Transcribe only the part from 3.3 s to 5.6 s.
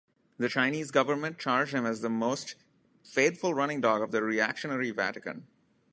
running-dog of the reactionary Vatican.